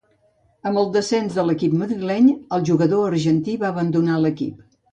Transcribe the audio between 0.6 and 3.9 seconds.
Amb el descens de l'equip madrileny el jugador argentí va